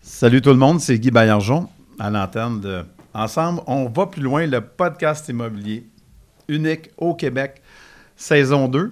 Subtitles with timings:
[0.00, 1.68] Salut tout le monde, c'est Guy Baillargeon
[1.98, 3.60] à l'antenne de Ensemble.
[3.66, 5.86] On va plus loin, le podcast immobilier
[6.48, 7.60] unique au Québec,
[8.16, 8.90] saison 2.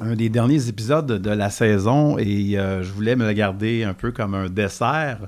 [0.00, 3.94] Un des derniers épisodes de la saison et euh, je voulais me le garder un
[3.94, 5.18] peu comme un dessert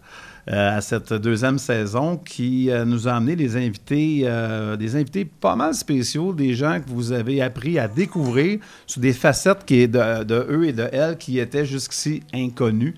[0.47, 5.57] à cette deuxième saison qui euh, nous a amené des invités, euh, des invités pas
[5.57, 9.89] mal spéciaux, des gens que vous avez appris à découvrir sous des facettes qui est
[9.89, 12.95] de, de eux et de elles qui étaient jusqu'ici inconnues.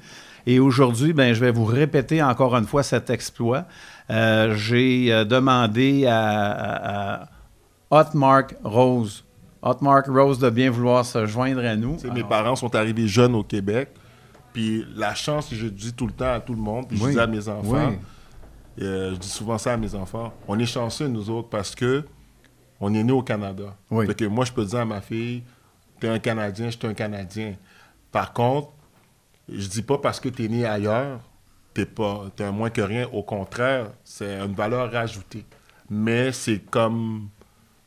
[0.47, 3.65] Et aujourd'hui, ben, je vais vous répéter encore une fois cet exploit.
[4.11, 7.29] Euh, J'ai euh, demandé à, à, à
[7.91, 9.25] Hotmark Rose,
[9.63, 11.97] Hotmark Rose de bien vouloir se joindre à nous.
[11.97, 13.89] Tu sais, mes parents sont arrivés jeunes au Québec.
[14.59, 17.21] Puis la chance, je dis tout le temps à tout le monde, puis je dis
[17.21, 17.99] à mes enfants, oui.
[18.83, 22.05] euh, je dis souvent ça à mes enfants, on est chanceux nous autres parce que
[22.81, 23.77] on est né au Canada.
[23.89, 24.05] Oui.
[24.09, 25.45] Fait que moi, je peux dire à ma fille,
[26.01, 27.55] t'es un Canadien, je suis un Canadien.
[28.11, 28.71] Par contre,
[29.49, 31.21] je dis pas parce que t'es né ailleurs,
[31.73, 33.07] t'es pas, t'es un moins que rien.
[33.13, 35.45] Au contraire, c'est une valeur rajoutée.
[35.89, 37.29] Mais c'est comme,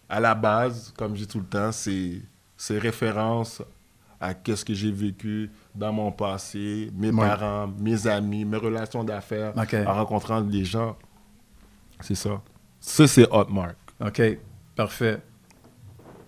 [0.08, 2.22] à la base, comme je dis tout le temps, c'est,
[2.56, 3.62] c'est référence
[4.22, 7.18] à qu'est-ce que j'ai vécu dans mon passé, mes Oui.
[7.20, 9.76] parents, mes amis, mes relations d'affaires, OK.
[9.86, 10.96] en rencontrant des gens.
[12.00, 12.42] C'est ça.
[12.80, 13.76] Ça, c'est Hotmark.
[14.06, 14.22] OK,
[14.76, 15.20] parfait.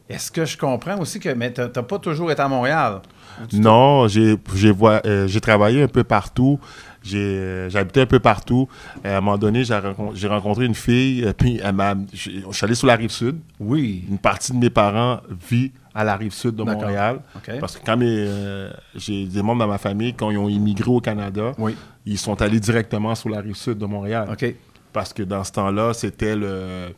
[0.09, 3.01] Est-ce que je comprends aussi que mais t'as pas toujours été à Montréal?
[3.53, 4.37] Non, j'ai
[5.05, 6.59] euh, travaillé un peu partout.
[7.03, 8.67] J'habitais un peu partout.
[9.03, 11.75] À un moment donné, j'ai rencon- j'ai rencontré une fille, euh, puis elle
[12.13, 12.17] je
[12.51, 13.39] suis allé sur la rive sud.
[13.59, 14.05] Oui.
[14.09, 16.63] Une partie de mes parents vit à la rive sud de.
[16.63, 17.21] Montréal.
[17.59, 20.89] Parce que quand mes, euh, j'ai des membres dans ma famille, quand ils ont immigré
[20.89, 21.75] au Canada, Oui.
[22.05, 24.35] ils sont allés directement sur la rive sud de Montréal.
[24.91, 26.93] Parce que dans ce temps-là, c'était le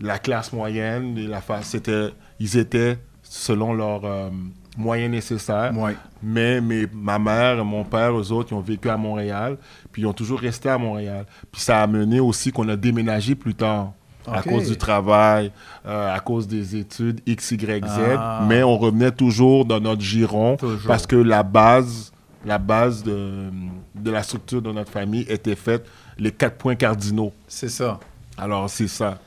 [0.00, 1.14] la classe moyenne.
[1.28, 2.10] la c'était,
[2.40, 4.30] ils étaient selon leurs euh,
[4.76, 5.72] moyens nécessaires.
[5.74, 5.92] Oui.
[6.22, 9.56] Mais mes, ma mère et mon père, eux autres, ils ont vécu à Montréal,
[9.92, 11.26] puis ils ont toujours resté à Montréal.
[11.52, 13.92] Puis ça a mené aussi qu'on a déménagé plus tard.
[14.26, 15.52] À cause du travail,
[15.86, 17.98] euh, à cause des études, X, Y, Z.
[18.16, 18.44] Ah.
[18.48, 20.86] Mais on revenait toujours dans notre giron Toujours.
[20.86, 22.12] parce que la base,
[22.44, 23.50] la base de,
[23.94, 25.86] de la structure de notre famille était faite,
[26.18, 27.32] les quatre points cardinaux.
[27.46, 28.00] C'est ça.
[28.38, 29.18] Alors, c'est ça.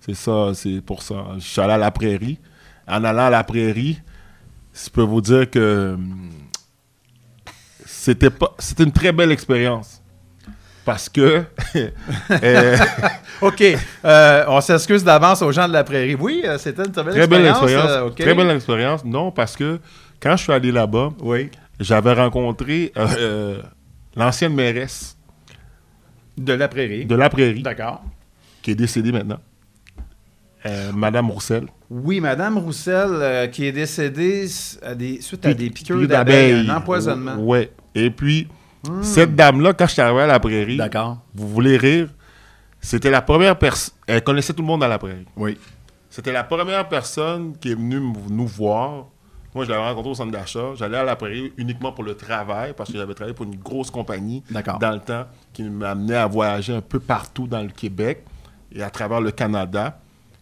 [0.00, 1.14] C'est ça, c'est pour ça.
[1.36, 2.38] Je suis allé à la prairie.
[2.88, 4.00] En allant à la prairie,
[4.74, 5.96] je peux vous dire que
[7.86, 10.01] c'était pas c'était une très belle expérience.
[10.84, 11.44] Parce que
[12.42, 12.76] euh,
[13.40, 13.62] OK.
[14.04, 16.16] Euh, on s'excuse d'avance aux gens de la prairie.
[16.16, 17.62] Oui, euh, c'était une très belle très belle expérience.
[17.62, 17.90] expérience.
[17.90, 18.14] euh, OK.
[18.16, 19.04] Très belle expérience.
[19.04, 19.78] Non, parce que
[20.20, 21.50] quand je suis allé là-bas, Oui.
[21.78, 22.92] j'avais rencontré
[24.16, 25.16] l'ancienne mairesse
[26.36, 27.04] De la prairie.
[27.06, 28.02] de la prairie, D'accord.
[28.62, 29.38] qui est décédée maintenant,
[30.94, 31.66] Madame Roussel.
[31.90, 36.76] Oui, Madame Roussel, qui est décédée s- à des, suite à des piqûres d'abeilles, un
[36.76, 37.36] empoisonnement.
[37.36, 37.70] Ouais.
[37.94, 38.48] Et puis,
[39.02, 41.18] cette dame-là, quand je suis arrivé à la prairie, D'accord.
[41.34, 42.08] vous voulez rire,
[42.80, 43.94] c'était la première personne.
[44.06, 45.26] Elle connaissait tout le monde dans la prairie.
[45.36, 45.56] Oui.
[46.10, 49.06] C'était la première personne qui est venue m- nous voir.
[49.54, 50.74] Moi, je l'avais rencontré au centre d'achat.
[50.74, 53.90] J'allais à la prairie uniquement pour le travail, parce que j'avais travaillé pour une grosse
[53.90, 54.78] compagnie D'accord.
[54.78, 58.24] dans le temps qui m'amenait à voyager un peu partout dans le Québec
[58.74, 59.98] et à travers le Canada.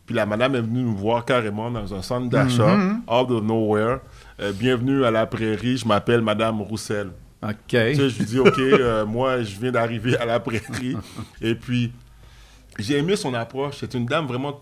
[0.07, 3.03] Puis la madame est venue nous voir carrément dans un centre d'achat, Mhm.
[3.09, 3.99] out of nowhere.
[4.41, 7.11] Euh, bienvenue à la prairie, je m'appelle Madame Roussel.
[7.43, 7.53] OK.
[7.69, 10.97] Tu sais, je lui dis, OK, euh, moi, je viens d'arriver à la prairie.
[11.41, 11.93] Et puis,
[12.79, 13.77] j'ai aimé son approche.
[13.81, 14.61] C'est une dame vraiment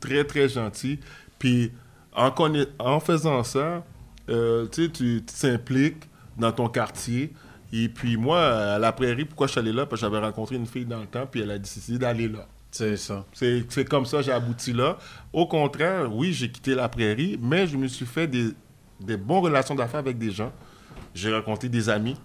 [0.00, 0.98] très, très gentille.
[1.38, 1.72] Puis,
[2.14, 3.84] en, conna- en faisant ça,
[4.28, 6.04] euh, tu t'impliques
[6.36, 7.32] dans ton quartier.
[7.72, 8.40] Et puis, moi,
[8.74, 9.86] à la prairie, pourquoi je suis allé là?
[9.86, 12.46] Parce que j'avais rencontré une fille dans le temps, puis elle a décidé d'aller là.
[12.70, 13.24] C'est ça.
[13.32, 14.98] C'est c'est comme ça j'ai abouti là.
[15.32, 18.50] Au contraire, oui, j'ai quitté la prairie, mais je me suis fait des,
[19.00, 20.52] des bonnes relations d'affaires avec des gens.
[21.18, 22.16] J'ai rencontré des amis,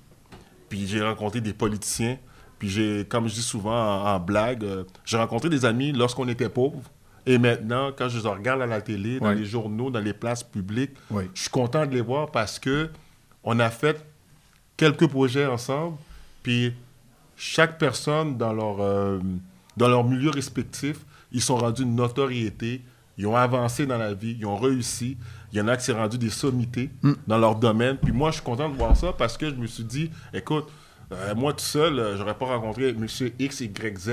[0.70, 2.18] puis j'ai rencontré des politiciens,
[2.60, 6.28] puis j'ai, comme je dis souvent en, en blague, euh, j'ai rencontré des amis lorsqu'on
[6.28, 6.82] était pauvres.
[7.26, 10.44] Et maintenant, quand je les regarde à la télé, dans les journaux, dans les places
[10.44, 11.24] publiques, Oui.
[11.34, 12.90] je suis content de les voir parce que
[13.44, 14.06] on a fait
[14.78, 15.98] quelques projets ensemble,
[16.44, 16.74] puis
[17.36, 19.20] chaque personne dans leur, euh,
[19.76, 20.98] dans leur milieu respectif,
[21.32, 22.82] ils sont rendus une notoriété,
[23.18, 25.18] ils ont avancé dans la vie, ils ont réussi.
[25.54, 26.90] Il y en a qui s'est rendu des sommités
[27.28, 27.98] dans leur domaine.
[27.98, 30.68] Puis moi, je suis content de voir ça parce que je me suis dit, écoute,
[31.12, 33.06] euh, moi tout seul, euh, j'aurais pas rencontré M.
[33.38, 34.12] X, Y, Z.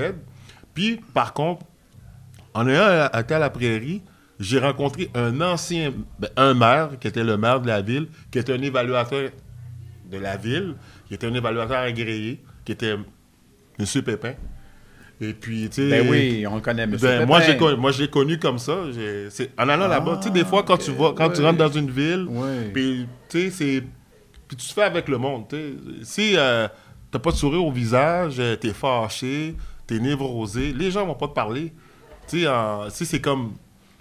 [0.75, 1.65] Puis, par contre,
[2.53, 4.03] en ayant été à la prairie,
[4.39, 8.37] j'ai rencontré un ancien, ben, un maire, qui était le maire de la ville, qui
[8.37, 9.31] était un évaluateur
[10.11, 10.75] de la ville,
[11.07, 12.91] qui était un évaluateur agréé, qui était
[13.79, 14.01] M.
[14.03, 14.33] Pépin.
[15.21, 15.89] Et puis, tu sais.
[15.89, 17.07] Ben oui, on le connaît, monsieur.
[17.07, 18.75] Ben, moi, j'ai connu, moi, je l'ai connu comme ça.
[19.57, 21.91] En allant là-bas, tu sais, des fois, quand, tu, vas, quand tu rentres dans une
[21.91, 22.27] ville,
[22.73, 23.83] puis, tu sais, c'est.
[24.47, 26.03] Puis tu te fais avec le monde, tu sais.
[26.03, 26.67] Si euh,
[27.09, 29.55] t'as pas de sourire au visage, euh, t'es fâché,
[29.87, 31.71] t'es névrosé, les gens vont pas te parler.
[32.27, 32.45] Tu
[32.89, 33.53] sais, c'est comme.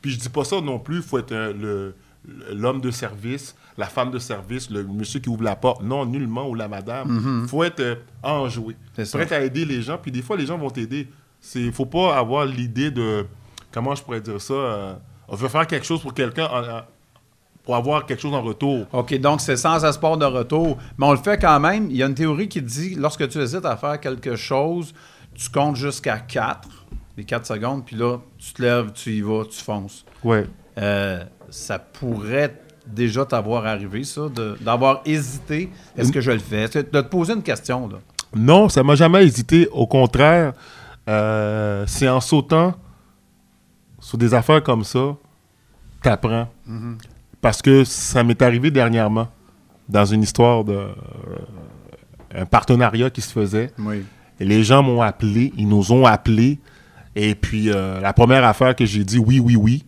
[0.03, 1.95] Puis je dis pas ça non plus, faut être le
[2.53, 5.83] l'homme de service, la femme de service, le monsieur qui ouvre la porte.
[5.83, 7.47] Non, nullement, ou la madame.
[7.49, 8.77] faut être euh, enjoué.
[9.03, 9.19] Ça.
[9.19, 11.09] Prêt à aider les gens, puis des fois, les gens vont t'aider.
[11.55, 13.27] Il faut pas avoir l'idée de.
[13.73, 14.95] Comment je pourrais dire ça euh,
[15.29, 16.49] On veut faire quelque chose pour quelqu'un
[17.65, 18.87] pour avoir quelque chose en retour.
[18.93, 20.79] OK, donc c'est sans espoir de retour.
[20.99, 21.89] Mais on le fait quand même.
[21.91, 24.95] Il y a une théorie qui dit lorsque tu hésites à faire quelque chose,
[25.35, 26.69] tu comptes jusqu'à 4,
[27.17, 30.05] les 4 secondes, puis là, tu te lèves, tu y vas, tu fonces.
[30.25, 30.47] Ouais.
[30.79, 32.55] Euh, ça pourrait
[32.87, 34.23] déjà t'avoir arrivé, ça,
[34.61, 35.71] d'avoir hésité.
[35.97, 36.69] Est-ce que je le fais?
[36.69, 37.99] Que- De te poser une question, là.
[38.35, 39.69] Non, ça m'a jamais hésité.
[39.73, 40.53] Au contraire,
[41.09, 42.75] euh, c'est en sautant
[44.01, 45.17] sur des affaires comme ça,
[46.03, 46.49] t'apprends.
[47.41, 49.29] Parce que ça m'est arrivé dernièrement
[49.89, 50.85] dans une histoire de euh,
[52.35, 53.73] un partenariat qui se faisait.
[53.79, 54.05] Oui.
[54.39, 56.59] Et les gens m'ont appelé, ils nous ont appelés.
[57.17, 59.85] Et puis euh, la première affaire que j'ai dit oui, oui, oui.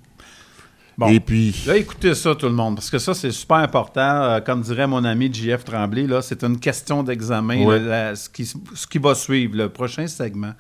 [0.98, 1.08] Bon.
[1.08, 4.00] Et puis Là, écoutez ça, tout le monde, parce que ça, c'est super important.
[4.00, 7.64] Euh, comme dirait mon ami JF Tremblay, là, c'est une question d'examen.
[7.64, 7.78] Ouais.
[7.78, 10.52] là, la- ce, qui, ce qui va suivre, le prochain segment,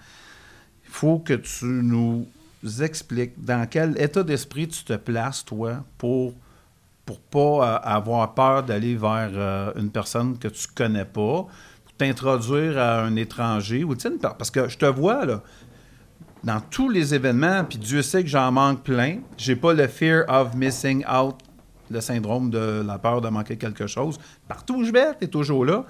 [0.86, 2.26] il faut que tu nous
[2.80, 6.32] expliques dans quel état d'esprit tu te places, toi, pour
[7.04, 11.44] pour pas euh, avoir peur d'aller vers euh, une personne que tu connais pas,
[11.84, 15.42] pour t'introduire à un étranger, ou une parce que je te vois, là,
[16.44, 20.24] dans tous les événements, puis Dieu sait que j'en manque plein, j'ai pas le fear
[20.28, 21.36] of missing out,
[21.90, 24.18] le syndrome de la peur de manquer quelque chose.
[24.48, 25.84] Partout où je vais, tu es toujours là.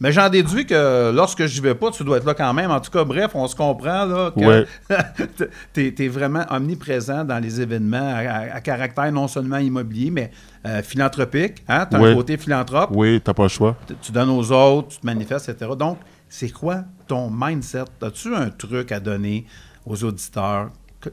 [0.00, 2.70] Mais j'en déduis que lorsque je vais pas, tu dois être là quand même.
[2.70, 4.66] En tout cas, bref, on se comprend là, que Ouais.
[5.72, 10.30] tu es, vraiment omniprésent dans les événements à, à- à caractère non seulement immobilier, mais
[10.66, 11.62] euh, philanthropique.
[11.68, 11.86] Hein?
[11.90, 13.76] Tu as un côté philanthrope oui, t'as pas le choix.
[13.86, 15.70] tu- tu donnes aux autres, tu te manifestes, etc.
[15.78, 15.98] Donc,
[16.28, 17.84] c'est quoi ton mindset?
[18.02, 19.46] As-tu un truc à donner
[19.86, 20.70] aux auditeurs?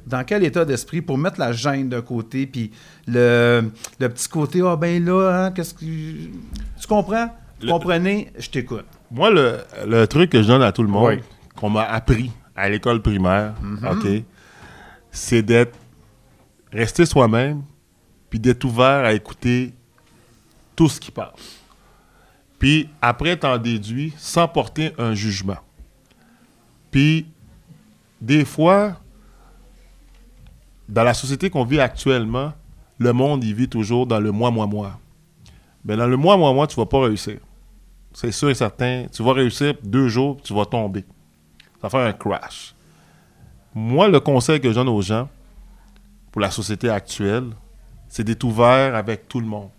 [0.07, 2.71] Dans quel état d'esprit pour mettre la gêne de côté, puis
[3.07, 3.69] le,
[3.99, 5.81] le petit côté, ah ben là, hein, qu'est-ce que.
[5.85, 7.27] Tu comprends?
[7.61, 8.31] Vous comprenez?
[8.39, 8.85] Je t'écoute.
[9.11, 11.19] Moi, le, le truc que je donne à tout le monde, Oui.
[11.57, 13.53] qu'on m'a appris à l'école primaire,
[13.91, 14.07] OK,
[15.11, 15.77] c'est d'être
[16.71, 17.61] rester soi-même,
[18.29, 19.73] puis d'être ouvert à écouter
[20.73, 21.59] tout ce qui passe.
[22.61, 25.57] Puis après, t'en déduis sans porter un jugement.
[26.91, 27.25] Puis,
[28.21, 28.97] des fois,
[30.87, 32.53] dans la société qu'on vit actuellement,
[32.99, 34.99] le monde, il vit toujours dans le moi, moi, moi.
[35.83, 37.39] Mais dans le moi, moi, moi, tu vas pas réussir.
[38.13, 39.07] C'est sûr et certain.
[39.11, 41.03] Tu vas réussir deux jours, tu vas tomber.
[41.81, 42.75] Ça va faire un crash.
[43.73, 45.27] Moi, le conseil que je donne aux gens
[46.31, 47.49] pour la société actuelle,
[48.07, 49.71] c'est d'être ouvert avec tout le monde.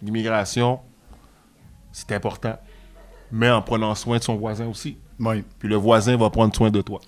[0.00, 0.78] L'immigration,
[1.92, 2.58] c'est important,
[3.30, 4.98] mais en prenant soin de son voisin aussi.
[5.20, 5.44] Oui.
[5.58, 7.00] Puis le voisin va prendre soin de toi.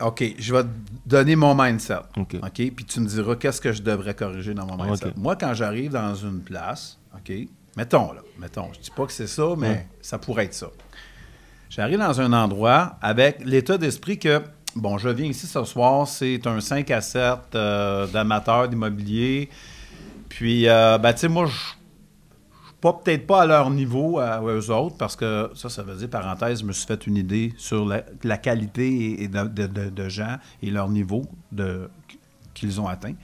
[0.00, 0.68] OK, je vais te
[1.06, 1.98] donner mon mindset.
[2.16, 2.36] OK.
[2.52, 5.08] Puis tu me diras qu'est-ce que je devrais corriger dans mon mindset?
[5.08, 5.16] OK.
[5.16, 7.32] Moi, quand j'arrive dans une place, OK,
[7.76, 10.68] mettons là, mettons, je dis pas que c'est ça, mais ça pourrait être ça.
[11.68, 14.40] J'arrive dans un endroit avec l'état d'esprit que,
[14.76, 19.50] bon, je viens ici ce soir, c'est un 5 à 7 euh, d'amateurs d'immobilier.
[20.28, 21.77] Puis, euh, ben, tu sais, moi, je
[22.80, 26.08] pas peut-être pas à leur niveau, à eux autres, parce que ça, ça veut dire,
[26.08, 30.88] parenthèse, je me suis fait une idée sur la, qualité et, de, gens et leur
[30.88, 31.24] niveau
[32.54, 33.14] qu'ils ont atteint.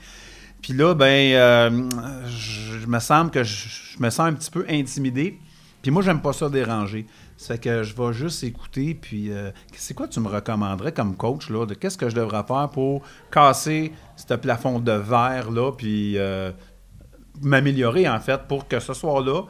[0.61, 1.89] Puis là, ben, euh,
[2.27, 5.39] je, me sens un petit peu intimidé.
[5.81, 7.05] Puis moi, j'aime pas ça déranger.
[7.37, 8.97] Fait que je vais juste écouter.
[8.99, 12.43] Puis, euh, c'est quoi tu me recommanderais comme coach, là, de qu'est-ce que je devrais
[12.43, 16.51] faire pour casser ce plafond de verre, là, puis euh,
[17.41, 19.43] m'améliorer, en fait, pour que ce soir-là,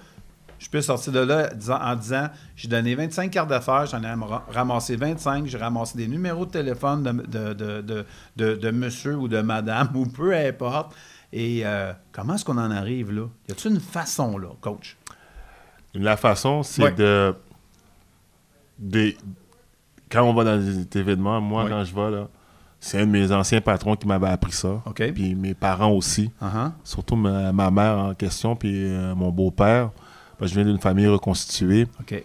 [0.58, 1.50] je puisse sortir de là
[1.82, 6.08] en disant j'ai donné 25 cartes d'affaires, j'en ai ra- ramassé 25, j'ai ramassé des
[6.08, 8.06] numéros de téléphone de, de, de,
[8.38, 10.96] de, de- monsieur ou de madame ou peu importe.
[11.34, 13.24] Et euh, comment est-ce qu'on en arrive là?
[13.50, 14.96] Y a-t-il une façon là, coach?
[15.94, 17.36] La façon, c'est de,
[18.80, 19.14] de-
[20.10, 22.28] Quand on va dans des événements, moi, quand je vais, là,
[22.86, 24.80] c'est un de mes anciens patrons qui m'avait appris ça.
[24.94, 26.30] Puis mes parents aussi.
[26.40, 26.72] Uh-huh.
[26.84, 29.90] Surtout ma, ma mère en question, puis euh, mon beau-père.
[30.40, 31.88] Je viens d'une famille reconstituée.
[32.12, 32.24] Et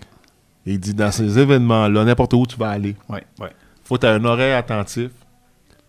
[0.67, 3.49] il dit dans ces événements-là, n'importe où tu vas aller, Oui, oui.
[3.85, 5.11] faut que tu aies un oreille attentif,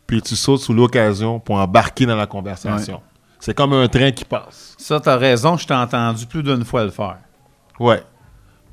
[0.08, 3.02] puis tu sautes sous l'occasion pour embarquer dans la conversation.
[3.42, 4.76] C'est comme un train qui passe.
[4.78, 7.18] Ça, tu as raison, je t'ai entendu plus d'une fois le faire.
[7.78, 8.02] Ouais.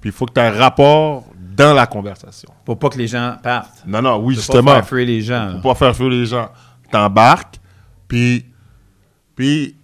[0.01, 1.25] Puis il faut que tu aies un rapport
[1.59, 2.49] dans la conversation.
[2.65, 3.85] Pour pas que les gens partent.
[3.87, 4.63] Non, non, oui, Pour justement.
[4.63, 5.53] Pas faire fuir les gens.
[5.61, 6.49] Pour pas faire fuir les gens.
[6.91, 7.61] T'embarques,
[8.07, 8.47] puis,
[9.35, 9.77] puis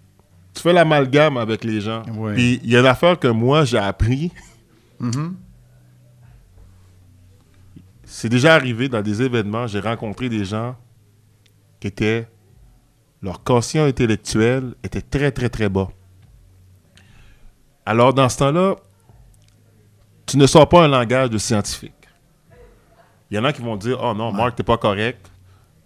[0.55, 2.03] tu fais l'amalgame avec les gens.
[2.17, 2.33] Oui.
[2.35, 4.33] Puis il y a une affaire que moi, j'ai appris.
[5.01, 5.37] Mhm.
[8.05, 10.77] C'est déjà arrivé dans des événements, j'ai rencontré des gens
[11.81, 12.29] qui étaient.
[13.21, 15.89] Leur quotient intellectuel était très, très, très bas.
[17.87, 18.77] Alors, dans ce temps-là,
[20.27, 21.93] tu ne sors pas un langage de scientifique.
[23.31, 25.31] Il y en a qui vont dire Oh non, Marc, t'es pas correct.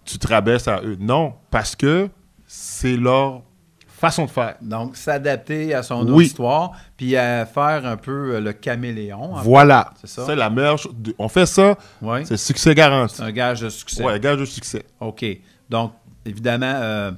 [0.05, 0.97] Tu te rabaisses à eux.
[0.99, 2.09] Non, parce que
[2.47, 3.41] c'est leur
[3.87, 4.55] façon de faire.
[4.61, 6.25] Donc, s'adapter à son Oui.
[6.25, 9.33] histoire, puis à faire un peu euh, le caméléon.
[9.43, 9.91] Voilà.
[9.99, 10.25] C'est ça?
[10.25, 10.93] C'est la meilleure chose.
[10.97, 11.75] de- On fait ça,
[12.23, 13.15] c'est succès garanti.
[13.17, 14.03] C'est un gage de succès.
[14.03, 14.85] Ouais, gage de succès.
[15.01, 15.25] OK.
[15.69, 15.91] Donc,
[16.25, 17.11] évidemment, euh,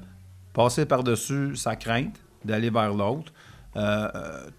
[0.54, 3.32] passer par-dessus sa crainte d'aller vers l'autre.
[3.78, 4.08] Euh,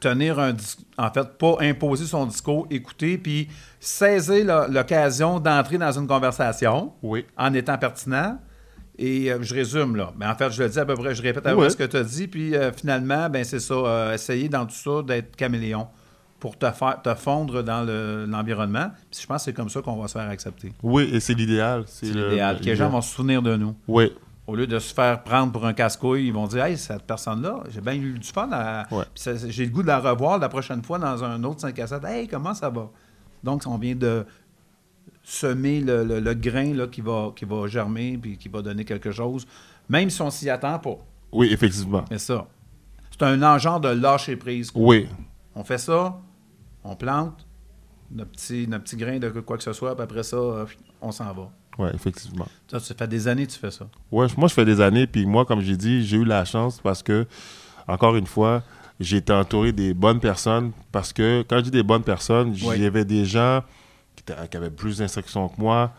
[0.00, 0.52] tenir un
[0.98, 3.48] en fait, pas imposer son discours, écouter, puis
[3.80, 7.24] saisir l'occasion d'entrer dans une conversation Oui.
[7.36, 8.38] en étant pertinent.
[8.98, 10.12] Et euh, je résume là.
[10.18, 11.76] Mais en fait, je le dis à peu près, je répète à peu près ce
[11.76, 12.28] que tu as dit.
[12.28, 14.12] Puis euh, finalement, ben c'est ça.
[14.14, 15.88] essayer dans tout ça d'être caméléon
[16.38, 18.90] pour te faire te fondre dans le- l'environnement.
[19.10, 20.72] Puis je pense que c'est comme ça qu'on va se faire accepter.
[20.82, 21.84] Oui, et c'est l'idéal.
[21.86, 22.58] C'est le- l'idéal.
[22.60, 23.74] Que les gens vont se souvenir de nous.
[23.88, 24.12] Oui.
[24.46, 27.62] Au lieu de se faire prendre pour un casse-couille, ils vont dire Hey, cette personne-là,
[27.70, 28.48] j'ai bien eu du fun.
[28.52, 29.04] à- Ouais.
[29.48, 32.04] J'ai le goût de la revoir la prochaine fois dans un autre 5 à 7.
[32.04, 32.90] Hey, comment ça va?
[33.44, 34.26] Donc, on vient de
[35.22, 38.84] semer le, le- le grain là, qui, va, qui va germer puis qui va donner
[38.84, 39.46] quelque chose,
[39.88, 40.96] même si on s'y attend pas.
[41.30, 42.04] Oui, effectivement.
[42.10, 42.46] C'est ça.
[43.10, 44.70] C'est un engenre de lâcher prise.
[44.74, 45.08] Oui.
[45.54, 46.18] On fait ça,
[46.82, 47.46] on plante
[48.10, 50.66] notre petit, notre petit grain de quoi que ce soit, puis après ça, euh,
[51.00, 51.50] on s'en va.
[51.78, 52.46] Oui, effectivement.
[52.70, 53.86] Ça, ça fait des années que tu fais ça.
[54.10, 56.80] Ouais, moi, je fais des années, puis moi, comme j'ai dit, j'ai eu la chance
[56.82, 57.26] parce que,
[57.88, 58.62] encore une fois,
[59.00, 62.76] j'ai été entouré des bonnes personnes parce que, quand je dis des bonnes personnes, Oui.
[62.78, 63.62] j'avais des gens
[64.14, 65.92] qui, avaient plus d'instructions que moi,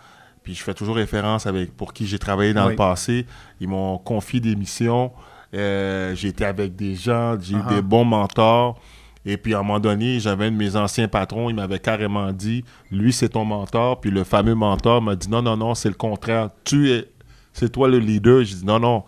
[0.44, 2.72] puis je fais toujours référence avec pour qui j'ai travaillé dans Oui.
[2.72, 3.26] le passé.
[3.60, 5.12] Ils m'ont confié des missions.
[5.54, 7.76] Euh, j'ai été avec des gens, j'ai eu Uh-huh.
[7.76, 8.80] des bons mentors.
[9.26, 12.32] Et puis, à un moment donné, j'avais un de mes anciens patrons, il m'avait carrément
[12.34, 14.02] dit, lui, c'est ton mentor.
[14.02, 16.50] Puis le fameux mentor m'a dit, non, non, non, c'est le contraire.
[16.66, 17.10] Tu es,
[17.54, 18.44] c'est toi le leader.
[18.44, 19.04] J'ai dit, non, non.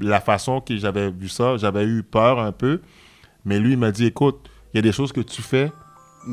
[0.00, 2.80] La façon que j'avais vu ça, j'avais eu peur un peu.
[3.44, 5.70] Mais lui, il m'a dit, écoute, il y a des choses que tu fais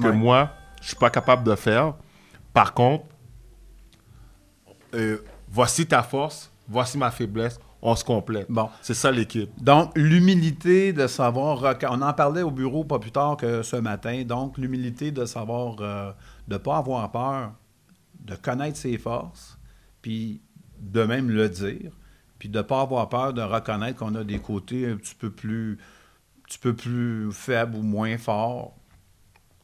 [0.01, 0.13] que Ouais.
[0.13, 0.50] moi,
[0.82, 1.94] je suis pas capable de faire.
[2.54, 3.04] Par contre,
[4.94, 5.18] euh,
[5.50, 8.46] voici ta force, voici ma faiblesse, on se complète.
[8.50, 8.70] Bon.
[8.82, 9.50] C'est ça l'équipe.
[9.62, 11.64] Donc, l'humilité de savoir.
[11.90, 14.24] On en parlait au bureau pas plus tard que ce matin.
[14.24, 16.12] Donc, l'humilité de savoir, euh,
[16.48, 17.54] de ne pas avoir peur,
[18.20, 19.58] de connaître ses forces,
[20.02, 20.42] puis
[20.80, 21.92] de même le dire,
[22.38, 25.32] puis de ne pas avoir peur de reconnaître qu'on a des côtés un petit peu
[25.32, 25.80] plus,
[26.40, 28.76] un petit peu plus faibles ou moins forts.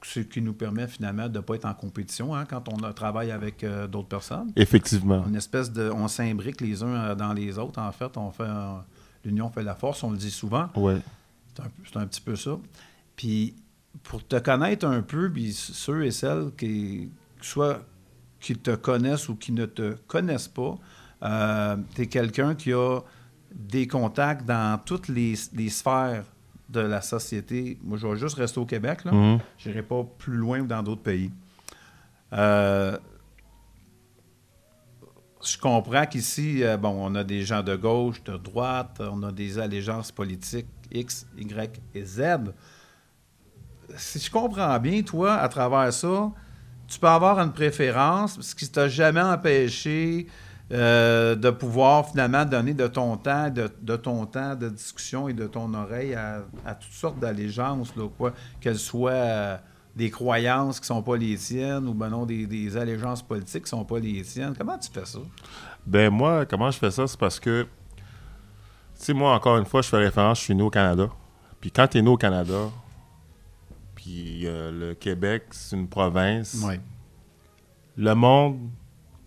[0.04, 3.32] Ce qui nous permet finalement de ne pas être en compétition hein, quand on travaille
[3.32, 4.51] avec euh, d'autres personnes.
[4.56, 5.25] Effectivement.
[5.27, 5.89] Une espèce de.
[5.89, 7.80] On s'imbrique les uns euh, dans les autres.
[7.82, 8.44] En fait, on fait.
[8.44, 8.77] euh,
[9.25, 10.70] L'union fait la force, on le dit souvent.
[10.75, 11.01] Ouais.
[11.84, 12.58] C'est un, petit peu ça.
[13.16, 13.56] Puis,
[14.04, 17.10] pour te connaître un peu, puis ceux et celles qui,
[17.42, 17.82] soit
[18.39, 20.77] qui te connaissent ou qui ne te connaissent pas,
[21.96, 23.00] tu es quelqu'un qui a
[23.54, 26.24] des contacts dans toutes les, les sphères
[26.70, 27.78] de la société.
[27.84, 29.06] Moi, je vais juste rester au Québec.
[29.06, 29.12] Là.
[29.12, 29.40] Mhm.
[29.58, 31.32] Je n'irai pas plus loin dans d'autres pays.
[32.34, 32.98] Euh,
[35.46, 39.32] je comprends qu'ici, euh, bon, on a des gens de gauche, de droite, on a
[39.32, 42.22] des allégeances politiques X, Y et Z.
[43.96, 46.32] Si je comprends bien, toi, à travers ça,
[46.88, 50.28] tu peux avoir une préférence, ce qui ne t'a jamais empêché
[50.72, 55.34] euh, de pouvoir finalement donner de ton temps, de, de ton temps de discussion et
[55.34, 59.58] de ton oreille à, à toutes sortes d'allégeances, quoi, qu'elles soient euh,
[59.96, 63.64] des croyances qui ne sont pas les tiennes ou ben non, des, des allégeances politiques
[63.64, 64.54] qui ne sont pas les tiennes.
[64.58, 65.20] Comment tu fais ça?
[65.86, 69.82] Ben moi, comment je fais ça, c'est parce que, tu sais, moi, encore une fois,
[69.82, 71.08] je fais référence, je suis né au Canada.
[71.62, 72.70] Puis quand tu es né au Canada,
[73.96, 76.76] puis euh, le Québec, c'est une province, Oui.
[77.96, 78.60] le monde,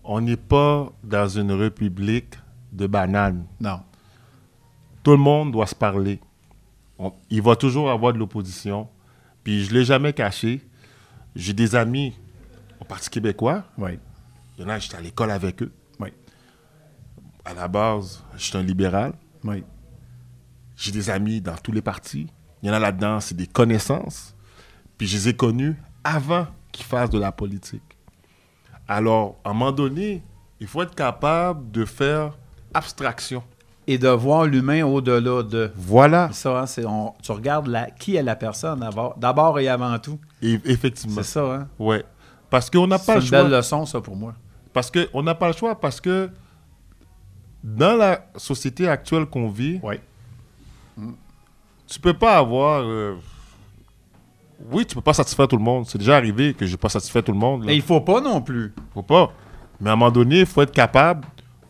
[0.04, 2.34] on n'est pas dans une république
[2.72, 3.46] de bananes.
[3.60, 3.80] Non.
[5.02, 6.20] Tout le monde doit se parler.
[6.98, 8.88] On- il va toujours avoir de l'opposition.
[9.42, 10.60] Puis je ne l'ai jamais caché.
[11.34, 12.14] J'ai des amis
[12.80, 13.64] au Parti québécois.
[13.78, 13.98] Oui.
[14.58, 15.72] Il y en a, j'étais à l'école avec eux.
[15.98, 16.08] Oui.
[17.44, 19.14] À la base, je suis un libéral.
[19.44, 19.64] Oui.
[20.76, 22.26] J'ai des amis dans tous les partis.
[22.62, 24.34] Il y en a là-dedans, c'est des connaissances.
[24.98, 27.82] Puis je les ai connus avant qu'ils fassent de la politique.
[28.90, 30.20] Alors, à un moment donné,
[30.58, 32.32] il faut être capable de faire
[32.74, 33.42] abstraction.
[33.86, 35.70] Et de voir l'humain au-delà de.
[35.76, 36.28] Voilà.
[36.32, 38.84] Ça, hein, c'est, on- tu regardes la, qui est la personne
[39.16, 40.18] d'abord, et avant tout.
[40.42, 41.22] Et effectivement.
[41.22, 41.68] C'est ça, hein?
[41.78, 42.04] Ouais.
[42.50, 43.42] Parce qu'on n'a C'est pas le une choix.
[43.44, 44.34] belle leçon, ça, pour moi.
[44.72, 45.74] Parce qu'on n'a pas le choix.
[45.80, 46.30] Parce que
[47.64, 49.96] dans la société actuelle qu'on vit, Oui.
[51.86, 52.82] tu peux pas avoir.
[52.82, 53.16] euh,
[54.70, 55.86] Oui, tu peux pas satisfaire tout le monde.
[55.86, 57.64] C'est déjà arrivé que je n'ai pas satisfait tout le monde.
[57.64, 57.72] là.
[57.72, 58.72] Et il faut pas non plus.
[58.94, 59.32] Faut pas.
[59.80, 61.26] Mais à un moment donné, il faut être capable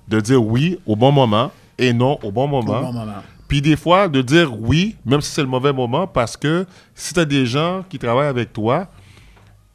[0.09, 2.81] de dire oui au bon moment et non au bon moment.
[2.81, 3.23] Au bon moment.
[3.47, 7.15] Puis des fois, de dire oui, même si c'est le mauvais moment, parce que si
[7.15, 8.89] tu as des gens qui travaillent avec toi,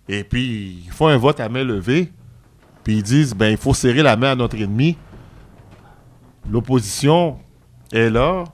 [0.07, 2.12] et puis ils font un vote à main levée,
[2.84, 4.98] puis ils disent, ben il faut serrer la main à notre ennemi,
[6.50, 7.38] l'opposition
[7.91, 8.45] est là,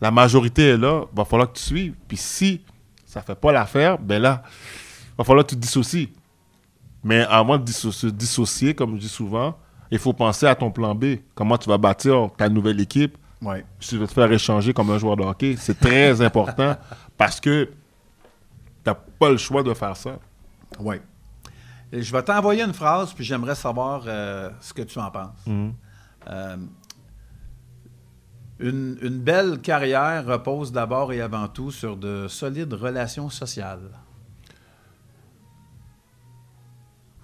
[0.00, 1.94] la majorité est là, va falloir que tu suives.
[2.08, 2.60] Puis si
[3.10, 4.42] ça fait pas l'affaire, ben là,
[5.18, 6.12] va falloir que tu te dissocies.
[7.02, 9.56] Mais avant de se dissocier, comme je dis souvent,
[9.90, 11.16] il faut penser à ton plan B.
[11.34, 13.56] Comment tu vas bâtir ta nouvelle équipe, Oui.
[13.80, 16.76] si tu veux te faire échanger comme un joueur de hockey, c'est très important
[17.18, 17.72] parce que tu
[18.86, 20.18] n'as pas le choix de faire ça.
[20.78, 20.96] Oui.
[21.92, 25.44] Je vais t'envoyer une phrase, puis j'aimerais savoir euh, ce que tu en penses.
[26.28, 26.56] Euh,
[28.60, 33.90] une, une belle carrière repose d'abord et avant tout sur de solides relations sociales.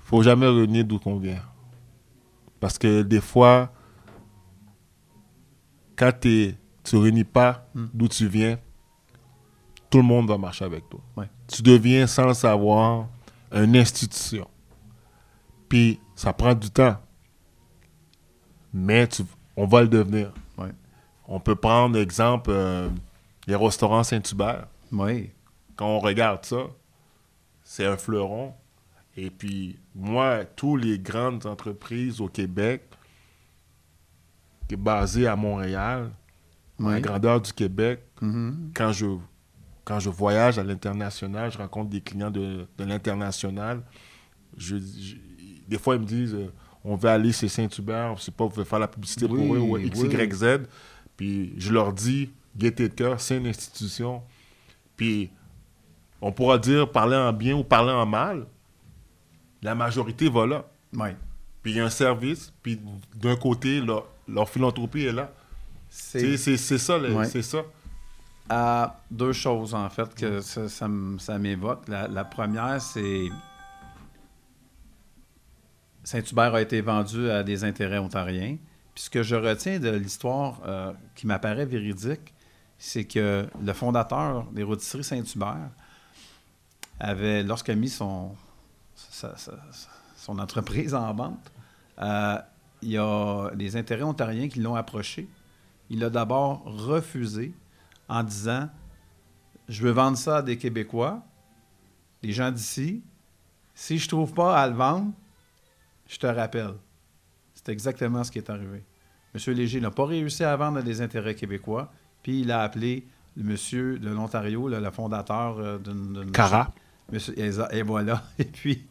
[0.04, 1.42] faut jamais renier d'où qu'on vient.
[2.60, 3.72] Parce que des fois,
[5.96, 6.54] quand tu
[6.92, 8.56] ne réunis pas d'où tu viens,
[9.90, 11.00] tout le monde va marcher avec toi.
[11.16, 11.28] Ouais.
[11.48, 13.08] Tu deviens, sans le savoir,
[13.52, 14.46] une institution.
[15.68, 16.96] Puis, ça prend du temps.
[18.72, 19.24] Mais tu-
[19.56, 20.32] on va le devenir.
[21.28, 22.88] On peut prendre, exemple, euh,
[23.46, 24.66] les restaurants Saint-Hubert.
[24.92, 25.30] Oui.
[25.74, 26.66] Quand on regarde ça,
[27.62, 28.54] c'est un fleuron.
[29.16, 32.82] Et puis, moi, tous les grandes entreprises au Québec,
[34.68, 36.10] qui est basée à Montréal,
[36.80, 38.72] à la grandeur du Québec, Mhm.
[38.74, 39.06] quand je,
[39.84, 43.82] quand je voyage à l'international, je rencontre des clients de, de l'international.
[44.56, 45.16] Je, je-
[45.68, 46.52] des fois, ils me disent euh,
[46.84, 49.44] on veut aller chez Saint-Hubert, on ne sait pas, vous pouvez faire la publicité Oui,
[49.46, 49.84] pour eux, ou oui.
[51.16, 54.22] Puis je leur dis gaieté de cœur, c'est une institution.
[54.96, 55.30] Puis
[56.20, 58.46] on pourra dire parler en bien ou parler en mal.
[59.62, 60.64] La majorité va là.
[60.94, 61.08] Oui.
[61.62, 62.80] Puis il y a un service, puis
[63.14, 65.32] d'un côté, leur, leur philanthropie est là.
[65.88, 67.24] C'est ça, Ouais.
[67.26, 67.62] c'est ça.
[68.48, 71.88] à deux choses, en fait, que ça m'évoque.
[71.88, 73.24] La, la première, c'est.
[76.04, 78.56] Saint-Hubert a été vendu à des intérêts ontariens.
[78.96, 82.32] Puis ce que je retiens de l'histoire euh, qui m'apparaît véridique,
[82.78, 85.68] c'est que le fondateur des rôtisseries Saint-Hubert
[86.98, 88.34] avait, lorsqu'il a mis son,
[90.16, 91.52] son entreprise en vente,
[91.98, 92.38] euh,
[92.80, 95.28] il y a des intérêts ontariens qui l'ont approché.
[95.90, 97.52] Il a d'abord refusé
[98.08, 98.70] en disant
[99.68, 101.22] Je veux vendre ça à des Québécois,
[102.22, 103.02] des gens d'ici.
[103.74, 105.12] Si je ne trouve pas à le vendre,
[106.08, 106.76] je te rappelle.
[107.66, 108.84] C'est exactement ce qui est arrivé.
[109.34, 109.54] M.
[109.54, 113.04] Léger n'a pas réussi à vendre à des intérêts québécois, puis il a appelé
[113.36, 116.30] le monsieur de l'Ontario, le, le fondateur euh, d'une.
[116.32, 116.70] Cara.
[117.10, 118.22] Monsieur- et, et voilà.
[118.38, 118.84] Et puis,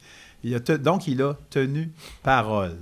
[0.44, 2.76] il a te- donc, il a tenu parole.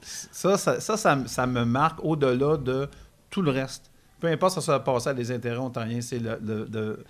[0.00, 2.88] Ça, ça, ça, ça, me- ça me marque au-delà de
[3.30, 3.90] tout le reste.
[4.20, 7.04] Peu importe si ça va passer à des intérêts ontariens, c'est le, le- le-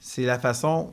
[0.00, 0.92] c'est la façon.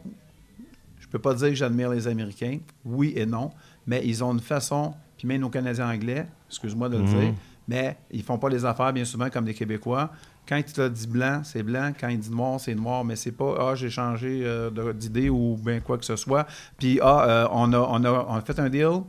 [0.99, 3.49] Je peux pas dire que j'admire les Américains, oui et non,
[3.87, 7.19] mais ils ont une façon, puis même nos Canadiens anglais, excuse-moi de le Mhm.
[7.19, 7.33] dire,
[7.67, 10.09] mais ils font pas les affaires bien souvent comme des Québécois.
[10.49, 11.91] Quand il te dit blanc, c'est blanc.
[11.99, 13.05] Quand il dit noir, c'est noir.
[13.05, 16.47] Mais c'est pas ah j'ai changé euh, d'idée ou bien quoi que ce soit.
[16.79, 19.03] Puis ah euh, on a on a on a fait un deal.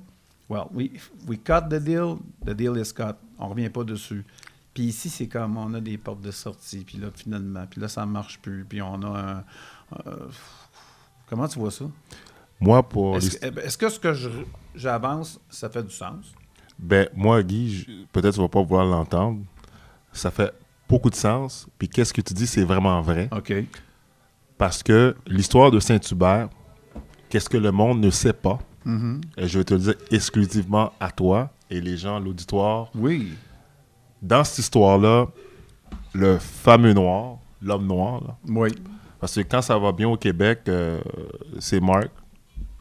[0.51, 0.90] Well, we,
[1.27, 2.16] we cut the deal.
[2.44, 3.14] The deal is cut.
[3.38, 4.22] On revient pas dessus.
[4.75, 6.85] Puis ici, c'est comme on a des portes de sortie.
[6.85, 8.66] Puis là, finalement, puis là, ça marche plus.
[8.68, 9.44] Puis on a un.
[10.07, 10.29] euh,
[11.27, 11.87] comment tu vois ça?
[12.61, 14.29] Moi, pour Est-ce est-ce que ce que je-
[14.75, 16.33] j'avance, ça fait du sens?
[16.79, 19.41] Ben, moi, Guy, je- peut-être tu vas pas vouloir l'entendre.
[20.13, 20.53] Ça fait
[20.89, 21.67] beaucoup de sens.
[21.79, 23.29] Puis qu'est-ce que tu dis, c'est vraiment vrai.
[23.33, 23.53] OK.
[24.59, 26.49] Parce que l'histoire de Saint-Hubert,
[27.29, 29.21] qu'est-ce que le monde ne sait pas, Mhm.
[29.37, 32.91] et je vais te le dire exclusivement à toi et les gens, l'auditoire.
[32.95, 33.33] Oui.
[34.21, 35.27] Dans cette histoire-là,
[36.15, 38.71] le fameux noir, l'homme noir, là, Oui.
[39.21, 41.01] parce que quand ça va bien au Québec, euh,
[41.59, 42.11] c'est Marc.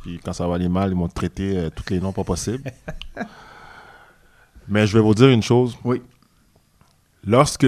[0.01, 2.71] Puis quand ça va aller mal, ils m'ont traité euh, tous les noms pas possibles.
[4.67, 5.77] Mais je vais vous dire une chose.
[5.83, 6.01] Oui.
[7.23, 7.67] Lorsque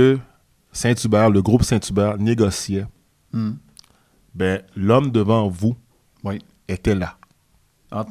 [0.72, 2.86] Saint-Hubert, le groupe Saint-Hubert négociait,
[3.32, 3.54] Hmm.
[4.36, 5.76] ben, l'homme devant vous
[6.24, 6.40] Oui.
[6.68, 7.18] était là.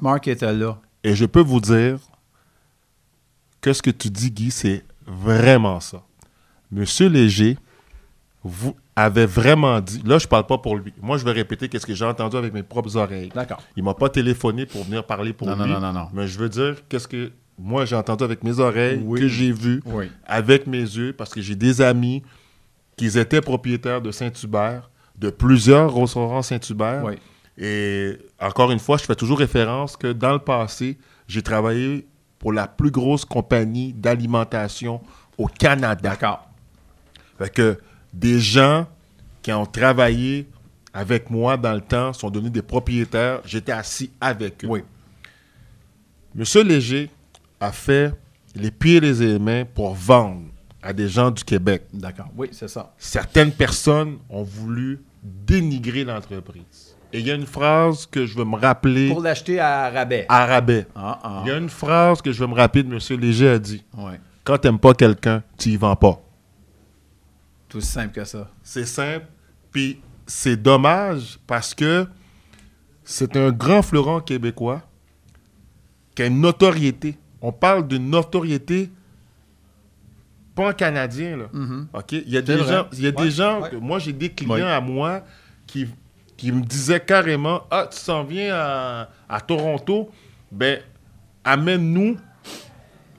[0.01, 0.81] Mark était là.
[1.05, 1.99] Et je peux vous dire
[3.61, 6.03] que ce que tu dis, Guy, c'est vraiment ça.
[6.73, 7.57] Monsieur Léger
[8.43, 11.87] vous avait vraiment dit, là je parle pas pour lui, moi je vais répéter qu'est-ce
[11.87, 13.31] que j'ai entendu avec mes propres oreilles.
[13.35, 13.63] D'accord.
[13.77, 15.73] Il m'a pas téléphoné pour venir parler pour Non, non, lui.
[15.73, 16.09] non, non, non.
[16.13, 19.21] Mais je veux dire qu'est-ce que moi j'ai entendu avec mes oreilles, Oui.
[19.21, 20.11] que j'ai vu, Oui.
[20.27, 22.23] avec mes yeux, parce que j'ai des amis
[22.97, 27.03] qui étaient propriétaires de Saint-Hubert, de plusieurs restaurants Saint-Hubert.
[27.05, 27.15] Oui.
[27.59, 32.07] Et encore une fois, je fais toujours référence que dans le passé, j'ai travaillé
[32.39, 35.01] pour la plus grosse compagnie d'alimentation
[35.39, 35.95] au Canada.
[36.11, 36.49] D'accord.
[37.39, 37.79] Fait que
[38.13, 38.87] des gens
[39.43, 40.49] qui ont travaillé
[40.93, 43.41] avec moi dans le temps sont devenus des propriétaires.
[43.45, 44.69] J'étais assis avec eux.
[44.69, 44.83] Oui.
[46.35, 47.11] Monsieur Léger
[47.61, 48.15] a fait
[48.55, 50.43] les pieds et les mains pour vendre
[50.83, 51.85] à des gens du Québec.
[51.93, 52.29] D'accord.
[52.37, 52.93] Oui, c'est ça.
[52.99, 56.97] Certaines personnes ont voulu dénigrer l'entreprise.
[57.13, 60.25] Et il y a une phrase que je veux me rappeler Pour l'acheter à rabais.
[60.29, 60.87] à rabais.
[60.97, 61.43] Ah, ah.
[61.45, 63.85] Il y a une phrase que je veux me rappeler de Monsieur Léger a dit
[63.97, 64.19] Ouais.
[64.45, 66.21] Quand t'aimes pas quelqu'un, tu y vends pas.
[67.73, 68.51] Tout aussi simple que ça.
[68.63, 69.27] C'est simple.
[69.71, 72.07] Puis c'est dommage parce que
[73.03, 74.83] c'est un grand fleuron québécois
[76.15, 77.17] qui a une notoriété.
[77.41, 78.91] On parle d'une notoriété
[80.55, 81.45] pas en canadien, là.
[81.95, 82.13] OK?
[82.13, 82.73] Il y a des vrai.
[82.75, 83.71] gens, il y a Ouais, des gens ouais.
[83.71, 84.63] que- moi, j'ai des clients Ouais.
[84.63, 85.25] à moi
[85.67, 85.87] qui,
[86.37, 90.11] qui me disaient carrément Ah, tu s'en viens à, à Toronto,
[90.51, 90.79] ben,
[91.43, 92.19] amène-nous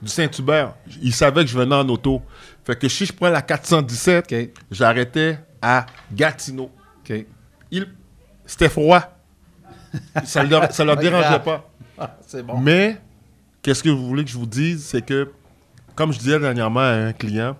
[0.00, 0.74] du Saint-Hubert.
[1.02, 2.22] Ils savaient que je venais en auto.
[2.64, 4.48] Fait que si je prends la 417, OK.
[4.70, 6.70] j'arrêtais à Gatineau.
[7.70, 7.88] Il-
[8.46, 9.02] C'était froid.
[10.24, 11.68] ça ne leur, ça leur dérangeait pas.
[11.98, 12.58] Ah, c'est bon.
[12.58, 13.00] Mais,
[13.62, 15.30] qu'est-ce que vous voulez que je vous dise, c'est que,
[15.94, 17.56] comme je disais dernièrement à un client,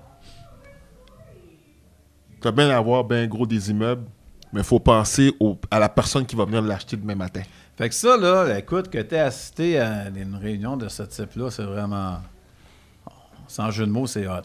[2.40, 4.04] tu as bien avoir bien gros des immeubles,
[4.52, 7.42] mais il faut penser au- à la personne qui va venir l'acheter demain matin.
[7.76, 11.64] Fait que ça, là, écoute, que tu assisté à une réunion de ce type-là, c'est
[11.64, 12.18] vraiment.
[13.48, 14.42] Sans jeu de mots, c'est hot.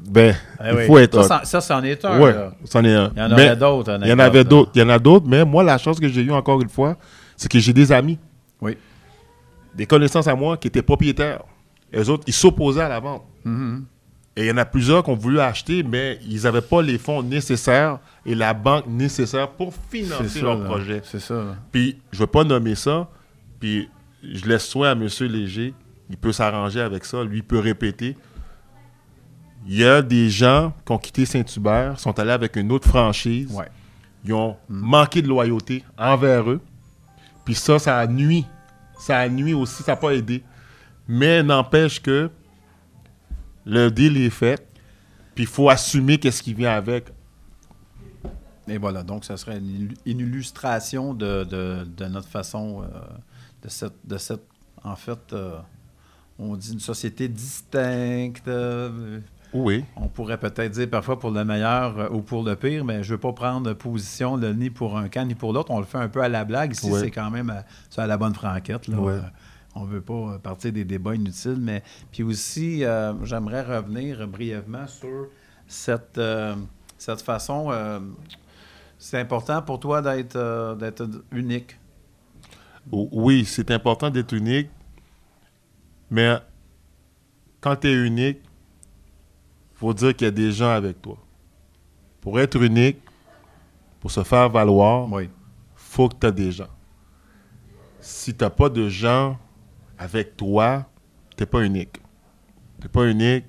[0.00, 0.86] Ben, Eh il oui.
[0.86, 1.22] faut être...
[1.44, 2.18] Ça, c'en est un.
[2.20, 2.52] Ouais, là.
[2.64, 3.12] c'en est un.
[3.14, 3.98] Il y en aurait d'autres.
[4.02, 4.70] Il y en avait d'autres.
[4.74, 6.96] Il y en a d'autres, mais moi, la chance que j'ai eue encore une fois,
[7.36, 8.18] c'est que j'ai des amis,
[8.60, 8.76] Oui.
[9.74, 11.42] des connaissances à moi qui étaient propriétaires.
[11.92, 13.22] Les autres, ils s'opposaient à la vente.
[13.44, 13.84] Mhm.
[14.34, 16.96] Et il y en a plusieurs qui ont voulu acheter, mais ils n'avaient pas les
[16.96, 20.40] fonds nécessaires et la banque nécessaire pour financer ça.
[20.40, 20.64] leur là.
[20.64, 21.02] projet.
[21.04, 21.34] C'est ça.
[21.34, 21.56] là.
[21.70, 23.08] Puis, je ne vais pas nommer ça,
[23.60, 23.90] puis
[24.22, 25.06] je laisse soin à M.
[25.20, 25.74] Léger.
[26.08, 27.22] Il peut s'arranger avec ça.
[27.22, 28.16] Lui, il peut répéter.
[29.66, 33.50] Il y a des gens qui ont quitté Saint-Hubert, sont allés avec une autre franchise.
[33.52, 33.68] Ouais.
[34.24, 36.60] Ils ont manqué de loyauté envers eux.
[37.44, 38.46] Puis ça, ça a nuit.
[38.98, 40.42] Ça a nuit aussi, ça n'a pas aidé.
[41.08, 42.30] Mais n'empêche que
[43.64, 44.66] le deal est fait.
[45.34, 47.06] Puis il faut assumer qu'est-ce qui vient avec.
[48.68, 52.86] Et voilà, donc ça serait une, illu- une illustration de, de- de notre façon, euh,
[53.64, 54.44] de, cette, de cette,
[54.84, 55.58] en fait, euh,
[56.38, 58.46] on dit une société distincte.
[58.46, 59.20] euh,
[59.54, 59.84] Oui.
[59.96, 63.10] on pourrait peut-être dire parfois pour le meilleur euh, ou pour le pire, mais je
[63.10, 65.70] ne veux pas prendre position là, ni pour un camp ni pour l'autre.
[65.70, 66.72] On le fait un peu à la blague.
[66.72, 67.00] Ici, Ouais.
[67.00, 67.64] c'est quand même à,
[68.00, 68.88] à la bonne franquette.
[68.88, 68.96] Là.
[68.98, 69.20] Euh,
[69.74, 74.26] on ne veut pas euh, partir des débats inutiles, mais puis aussi, euh, j'aimerais revenir
[74.28, 75.28] brièvement sur
[75.66, 76.54] cette, euh,
[76.98, 77.68] cette façon.
[77.70, 78.00] euh,
[78.98, 81.76] c'est important pour toi d'être euh, d'être unique.
[82.90, 84.68] Oui, c'est important d'être unique.
[86.10, 86.36] Mais
[87.60, 88.38] quand tu es unique,
[89.82, 91.16] faut dire qu'il y a des gens avec toi.
[92.20, 92.98] Pour être unique,
[93.98, 95.28] pour se faire valoir, Oui.
[95.74, 96.68] faut que tu as des gens.
[97.98, 99.36] Si tu n'as pas de gens
[99.98, 100.86] avec toi,
[101.36, 101.94] tu n'es pas unique.
[102.78, 103.44] Tu n'es pas unique.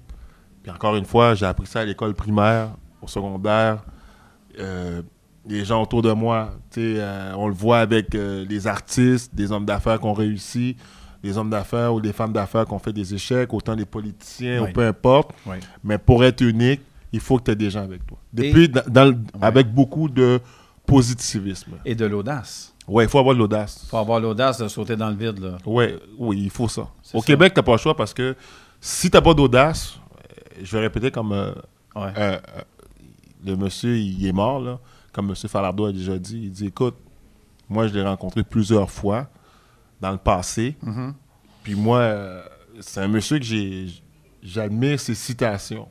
[0.64, 3.84] Puis encore une fois, j'ai appris ça à l'école primaire, au secondaire.
[4.58, 5.04] Euh,
[5.46, 9.66] les gens autour de moi, euh, on le voit avec euh, les artistes, des hommes
[9.66, 10.78] d'affaires qui ont réussi,
[11.24, 14.62] des hommes d'affaires ou des femmes d'affaires qui ont fait des échecs, autant des politiciens
[14.64, 14.70] Oui.
[14.70, 15.32] ou peu importe.
[15.46, 15.56] Oui.
[15.84, 16.82] Mais pour être unique,
[17.12, 18.18] il faut que tu aies des gens avec toi.
[18.34, 20.40] Depuis, dans- avec beaucoup de
[20.86, 21.74] positivisme.
[21.86, 22.74] Et de l'audace.
[22.88, 23.82] Ouais, il faut avoir de l'audace.
[23.86, 25.40] Il faut avoir l'audace de sauter dans le vide.
[25.40, 25.58] Là.
[25.66, 26.82] Ouais, oui, il faut ça.
[27.14, 27.26] Au ça.
[27.26, 28.36] Québec, tu n'as pas le choix parce que
[28.82, 31.52] si tu n'as pas d'audace, euh, je vais répéter comme euh,
[31.96, 32.12] Ouais.
[32.18, 32.38] euh,
[33.46, 34.80] le monsieur, il est mort, là,
[35.14, 35.36] comme M.
[35.36, 36.42] Falardeau a déjà dit.
[36.44, 36.96] Il dit Écoute,
[37.70, 39.28] moi, je l'ai rencontré plusieurs fois
[40.04, 40.76] dans le passé.
[40.84, 41.14] Mhm.
[41.64, 42.44] Puis moi, euh,
[42.82, 43.46] c'est un monsieur que
[44.44, 45.88] j'admire ses citations.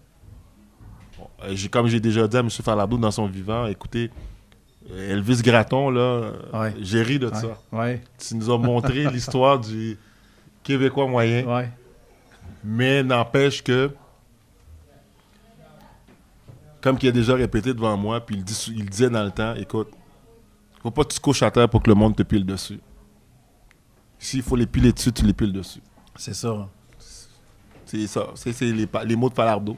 [1.18, 2.50] Bon, euh, comme j'ai déjà dit à M.
[2.50, 4.10] Falardeau dans son vivant, écoutez,
[4.90, 6.74] euh, Elvis Gratton, là, Ouais.
[6.80, 7.34] j'ai ri de Ouais.
[7.34, 7.58] ça.
[7.72, 8.02] Ouais.
[8.18, 9.96] Tu nous as montré l'histoire du
[10.62, 11.66] Québécois moyen,
[12.62, 13.90] mais n'empêche que,
[16.82, 19.54] comme il a déjà répété devant moi, puis il, dit- il disait dans le temps,
[19.54, 19.88] écoute,
[20.82, 22.78] faut pas que tu te couches à terre pour que le monde te pile dessus.
[24.22, 25.80] S'il faut les piler dessus, tu les piles dessus.
[26.14, 26.68] C'est ça.
[27.84, 28.28] C'est ça.
[28.36, 29.76] C'est les, mots de Falardeau.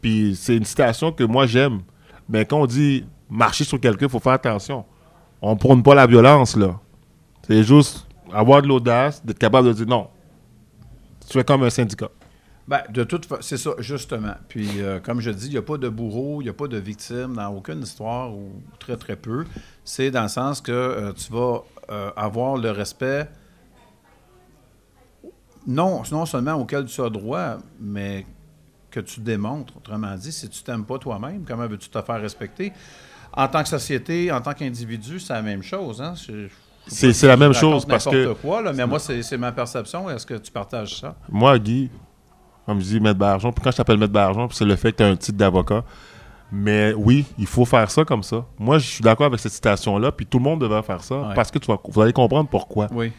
[0.00, 1.80] Puis c'est une citation que moi j'aime.
[2.28, 4.84] Mais quand on dit marcher sur quelqu'un, il faut faire attention.
[5.42, 6.78] On prône pas la violence, là.
[7.46, 10.08] C'est juste avoir de l'audace, d'être capable de dire non.
[11.28, 12.10] Tu es comme un syndicat.
[12.68, 14.36] Ben, de toute façon, c'est ça, justement.
[14.46, 16.68] Puis, euh, comme je dis, il n'y a pas de bourreau, il n'y a pas
[16.68, 19.44] de victime dans aucune histoire, ou très, très peu.
[19.84, 23.28] C'est dans le sens que euh, tu vas euh, avoir le respect,
[25.66, 28.26] non, non seulement auquel tu as droit, mais
[28.90, 29.76] que tu démontres.
[29.76, 32.72] Autrement dit, si tu t'aimes pas toi-même, comment veux-tu te faire respecter?
[33.32, 36.00] En tant que société, en tant qu'individu, c'est la même chose.
[36.00, 36.14] Hein?
[36.16, 36.46] Je-
[36.86, 40.08] C'est c'est la même chose parce que quoi, là, mais moi, c'est c'est ma perception.
[40.10, 41.16] Est-ce que tu partages ça?
[41.28, 41.90] moi, Guy,
[42.66, 44.98] comme je dis, Maître Barjon, puis quand je t'appelle Maître Barjon, c'est le fait que
[44.98, 45.82] tu as un titre d'avocat.
[46.52, 48.44] Mais oui, il faut faire ça comme ça.
[48.58, 51.34] Moi, je suis d'accord avec cette citation-là, puis tout le monde devrait faire ça, Ouais.
[51.34, 52.86] parce que tu vas, vous allez comprendre pourquoi.
[52.92, 53.10] Oui.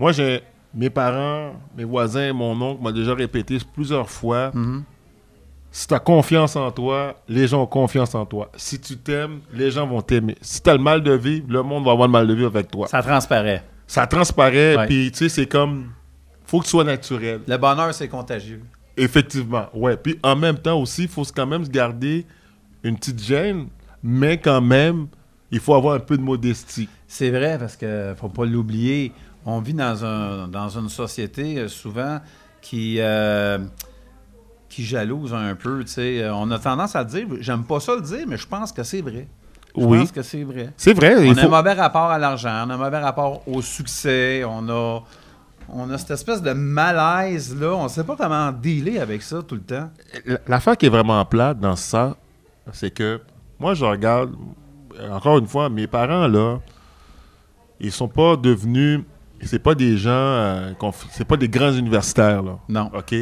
[0.00, 0.40] Moi, j'ai
[0.74, 4.82] mes parents, mes voisins, mon oncle m'ont déjà répété plusieurs fois Mhm.
[5.70, 8.50] si tu as confiance en toi, les gens ont confiance en toi.
[8.56, 10.36] Si tu t'aimes, les gens vont t'aimer.
[10.40, 12.46] Si tu as le mal de vivre, le monde va avoir le mal de vivre
[12.46, 12.86] avec toi.
[12.86, 13.62] Ça, Ça transparaît.
[14.08, 14.86] transparaît, Ouais.
[14.86, 15.90] puis tu sais, c'est comme.
[16.46, 17.42] faut que ce soit naturel.
[17.46, 18.62] Le bonheur, c'est contagieux.
[18.96, 19.96] Effectivement, ouais.
[19.98, 22.24] Puis en même temps aussi, il faut quand même se garder
[22.82, 23.68] une petite gêne,
[24.02, 25.08] mais quand même,
[25.50, 26.88] il faut avoir un peu de modestie.
[27.06, 29.12] C'est vrai, parce que faut pas l'oublier.
[29.46, 32.20] On vit dans, un, dans une société euh, souvent
[32.60, 33.58] qui, euh,
[34.68, 35.82] qui jalouse un peu.
[35.84, 36.22] tu sais.
[36.22, 38.82] Euh, On a tendance à dire, j'aime pas ça le dire, mais je pense que
[38.82, 39.26] c'est vrai.
[39.76, 39.98] Je Oui.
[40.00, 40.70] pense que c'est vrai.
[40.76, 42.98] C'est vrai, On il a faut- un mauvais rapport à l'argent, on a un mauvais
[42.98, 45.00] rapport au succès, on a,
[45.68, 49.54] on a cette espèce de malaise là, on sait pas comment dealer avec ça tout
[49.54, 49.88] le temps.
[50.48, 52.16] L'affaire qui est vraiment plate dans ça,
[52.72, 53.20] c'est que
[53.60, 54.34] moi, je regarde,
[55.10, 56.58] encore une fois, mes parents, là,
[57.78, 59.02] ils sont pas devenus,
[59.46, 60.72] c'est pas des gens, euh,
[61.10, 62.90] c'est pas des grands universitaires, là, Non.
[62.94, 63.14] OK?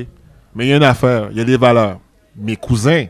[0.54, 2.00] Mais il y a une affaire, il y a des valeurs.
[2.37, 3.07] Mes cousins,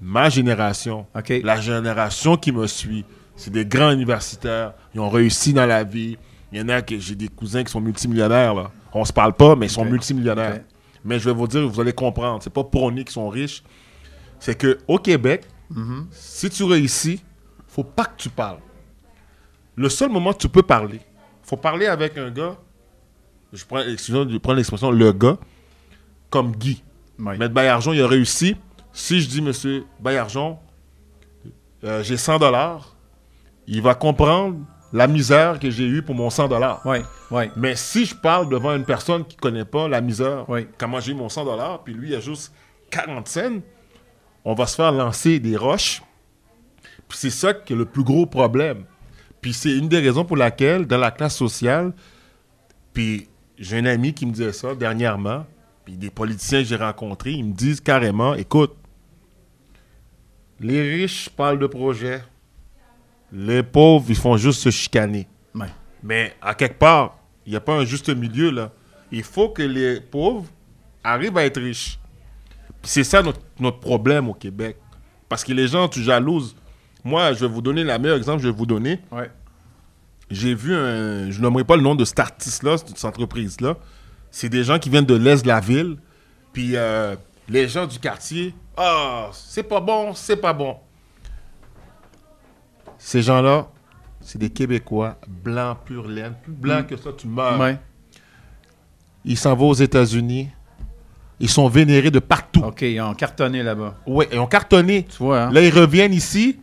[0.00, 1.06] ma génération,
[1.42, 3.04] la génération qui me suit,
[3.36, 6.16] c'est des grands universitaires, ils ont réussi dans la vie.
[6.52, 8.70] Il y en a que j'ai des cousins qui sont multimillionnaires, là.
[8.92, 10.60] On se parle pas, mais ils sont multimillionnaires.
[11.04, 12.40] Mais je vais vous dire, vous allez comprendre.
[12.42, 13.62] C'est pas prôné qu'ils sont riches.
[14.38, 16.06] C'est que au Québec, Mhm.
[16.12, 17.20] si tu réussis,
[17.66, 18.58] faut pas que tu parles.
[19.74, 21.00] Le seul moment que tu peux parler,
[21.44, 22.56] faut parler avec un gars.
[23.52, 25.36] Je prends, excusez-moi, je prends l'expression le gars
[26.30, 26.82] comme Guy.
[27.18, 27.38] Oui.
[27.38, 28.56] Maître Bayarjon, il a réussi.
[28.92, 30.58] Si je dis, monsieur Bayarjon,
[31.84, 32.94] euh, j'ai 100 dollars,
[33.66, 34.58] il va comprendre
[34.92, 36.80] la misère que j'ai eue pour mon 100 dollars.
[36.84, 36.98] Oui,
[37.30, 37.44] oui.
[37.56, 40.66] Mais si je parle devant une personne qui connaît pas la misère, Oui.
[40.78, 42.52] comment j'ai eu mon 100 dollars, puis lui il a juste
[42.90, 43.60] 40 cents,
[44.44, 46.02] on va se faire lancer des roches.
[47.08, 48.84] Puis c'est ça qui est le plus gros problème.
[49.44, 51.92] Puis c'est une des raisons pour laquelle, dans la classe sociale,
[52.94, 53.28] puis
[53.58, 55.44] j'ai un ami qui me disait ça dernièrement,
[55.84, 58.74] puis des politiciens que j'ai rencontrés, ils me disent carrément, écoute,
[60.60, 62.22] les riches parlent de projets,
[63.34, 65.28] les pauvres, ils font juste se chicaner.
[66.02, 68.72] Mais à quelque part, il n'y a pas un juste milieu là.
[69.12, 70.46] Il faut que les pauvres
[71.02, 71.98] arrivent à être riches.
[72.82, 74.78] C'est ça notre, notre problème au Québec.
[75.28, 76.56] Parce que les gens, tu jalouses.
[77.04, 79.00] Moi, je vais vous donner le meilleur exemple, je vais vous donner.
[79.12, 79.24] Oui.
[80.30, 81.30] J'ai vu un.
[81.30, 83.76] Je nommerai pas le nom de cet artiste-là, de cette entreprise-là.
[84.30, 85.98] C'est des gens qui viennent de l'est de la ville.
[86.52, 87.14] Puis euh,
[87.48, 90.76] les gens du quartier, ah, c'est pas bon, c'est pas bon.
[92.98, 93.68] Ces gens-là,
[94.20, 96.34] c'est des Québécois, blancs, pur laine.
[96.42, 97.60] Plus blancs que ça, tu meurs.
[97.60, 97.76] Oui.
[99.26, 100.48] Ils s'en vont aux États-Unis.
[101.40, 102.62] Ils sont vénérés de partout.
[102.64, 103.96] OK, ils ont cartonné là-bas.
[104.06, 105.04] Ouais, ils ont cartonné.
[105.04, 105.52] Tu vois, hein?
[105.52, 106.58] Là, ils reviennent ici,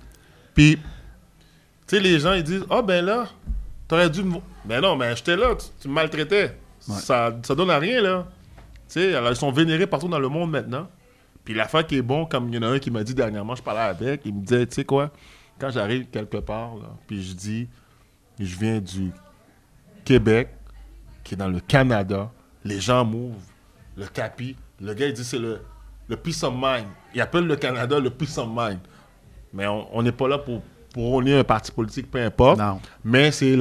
[0.53, 0.81] puis, tu
[1.87, 3.27] sais, les gens, ils disent, ah, ben là,
[3.87, 4.37] t'aurais dû me...
[4.65, 6.57] Ben non, mais j'étais là, tu, tu me maltraitais.
[6.87, 6.95] Ouais.
[6.95, 8.27] Ça, ça donne à rien, là.
[8.87, 10.87] Tu sais, alors, ils sont vénérés partout dans le monde maintenant.
[11.43, 13.55] Puis l'affaire qui est bon, comme il y en a un qui m'a dit dernièrement,
[13.55, 15.11] je parlais avec, il me disait, tu sais quoi,
[15.59, 17.67] quand j'arrive quelque part, là, puis je dis,
[18.39, 19.11] je viens du
[20.05, 20.49] Québec,
[21.23, 22.29] qui est dans le Canada,
[22.63, 23.39] les gens m'ouvrent
[23.95, 24.55] le tapis.
[24.79, 25.61] Le gars, il dit, c'est le,
[26.07, 26.87] le peace of mind.
[27.13, 28.79] Il appelle le Canada le peace of mind.
[29.53, 30.61] Mais on n'est pas là pour,
[30.95, 32.59] rôler un parti politique, peu importe.
[32.59, 32.79] Non.
[33.03, 33.55] Mais c'est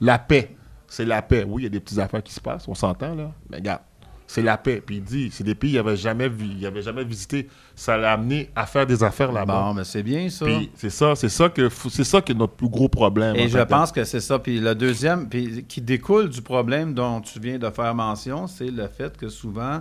[0.00, 0.54] la paix.
[0.86, 1.44] C'est la paix.
[1.46, 3.30] Oui, il y a des petites affaires qui se passent, on s'entend, là.
[3.50, 3.82] Mais regarde,
[4.26, 4.82] c'est la paix.
[4.84, 7.48] Puis il dit, c'est des pays qu'il n'avait jamais, vu, il avait jamais visité.
[7.74, 9.64] Ça l'a amené à faire des affaires là-bas.
[9.68, 10.46] Bon, mais c'est bien ça.
[10.46, 13.36] Puis c'est ça, c'est ça que c'est ça qui est notre plus gros problème.
[13.36, 14.38] Et je que- pense que c'est ça.
[14.38, 18.70] Puis le deuxième, puis qui découle du problème dont tu viens de faire mention, c'est
[18.70, 19.80] le fait que souvent,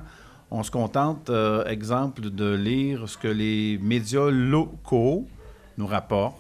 [0.52, 5.28] on se contente, euh, exemple, de lire ce que les médias locaux
[5.80, 6.36] nous rapportent.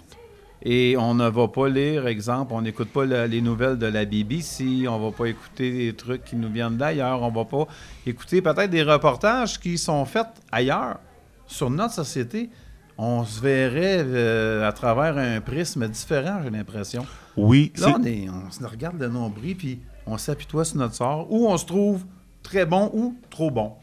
[0.61, 4.03] Et on ne va pas lire, exemple, on n'écoute pas la- les nouvelles de la
[4.03, 7.65] BBC, on va pas écouter des trucs qui nous viennent d'ailleurs, on va pas
[8.05, 10.99] écouter peut-être des reportages qui sont faits ailleurs
[11.47, 12.49] sur notre société,
[12.97, 17.05] on se verrait euh, à travers un prisme différent, j'ai l'impression.
[17.37, 21.31] Oui, Là, on, est, on se regarde de nombril, puis on s'apitoie sur notre sort,
[21.31, 22.03] ou on se trouve
[22.43, 23.75] très bon ou trop bon.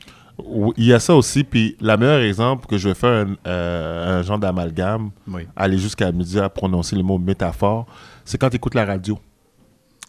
[0.77, 4.21] Il y a ça aussi, puis la meilleure exemple que je vais faire un, euh,
[4.21, 5.47] un genre d'amalgame, Oui.
[5.57, 7.87] aller jusqu'à me dire à prononcer le mot métaphore,
[8.25, 9.19] c'est quand tu écoutes la radio.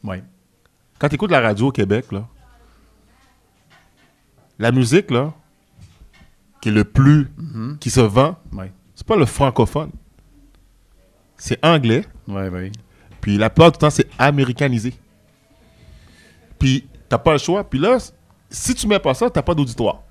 [0.04, 0.18] Oui.
[1.00, 2.28] Quand tu écoutes la radio au Québec, là,
[4.60, 5.34] la musique, là,
[6.62, 7.28] qui est le plus,
[7.80, 8.66] qui se vend, Oui.
[8.96, 9.92] c'est pas le francophone.
[11.38, 12.72] C'est anglais, Oui, oui.
[13.22, 14.94] puis la plupart du temps, c'est américanisé.
[16.60, 17.64] Puis, t'as pas le choix.
[17.64, 17.98] Puis là,
[18.50, 20.02] si tu mets pas ça, t'as pas d'auditoire.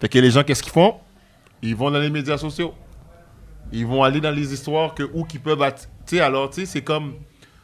[0.00, 0.96] Fait que les gens, qu'est-ce qu'ils font?
[1.62, 2.74] Ils vont dans les médias sociaux.
[3.72, 5.62] Ils vont aller dans les histoires que où qu'ils peuvent...
[6.06, 7.14] Tu sais, alors, tu sais, c'est comme...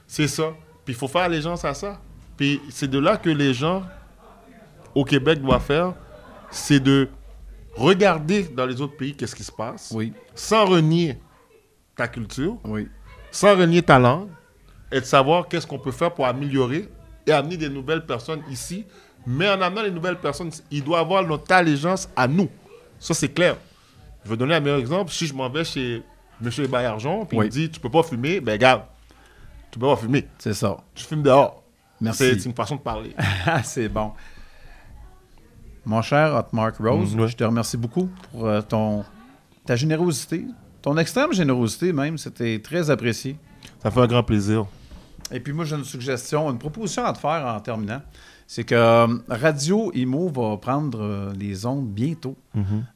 [0.07, 0.53] C'est ça.
[0.85, 2.01] Puis il faut faire allégeance à ça.
[2.37, 3.83] Puis c'est de là que les gens
[4.95, 5.95] au Québec doivent faire,
[6.51, 7.09] c'est de
[7.75, 10.13] regarder dans les autres pays qu'est-ce qui se passe, Oui.
[10.35, 11.19] sans renier
[11.97, 12.89] ta culture, Oui.
[13.31, 14.29] sans renier ta langue,
[14.93, 16.89] et de savoir qu'est-ce qu'on peut faire pour améliorer
[17.27, 18.87] et amener des nouvelles personnes ici.
[19.27, 22.49] Mais en amenant les nouvelles personnes, il doit avoir notre allégeance à nous.
[22.99, 23.57] Ça, c'est clair.
[24.25, 25.11] Je vais donner un meilleur exemple.
[25.13, 26.03] Si je m'en vais chez
[26.45, 26.51] M.
[26.69, 27.47] Bayarjon, puis Oui.
[27.47, 28.83] il me dit, tu peux pas fumer, ben regarde,
[29.71, 30.27] tu peux pas fumer.
[30.39, 30.77] C'est ça.
[30.95, 31.63] Tu fumes dehors.
[32.01, 32.25] Merci.
[32.39, 33.15] C'est une façon de parler.
[33.65, 34.13] C'est bon.
[35.85, 37.29] Mon cher Hot Mark Rose, Mm, ouais.
[37.29, 39.05] je te remercie beaucoup pour euh, ton,
[39.65, 40.45] ta générosité,
[40.83, 42.19] ton extrême générosité même.
[42.19, 43.37] C'était très apprécié.
[43.83, 44.67] Ça fait un grand plaisir.
[45.31, 48.03] Et puis moi, j'ai une suggestion, une proposition à te faire en terminant.
[48.47, 52.37] C'est que euh, Radio Imo va prendre euh, les ondes bientôt.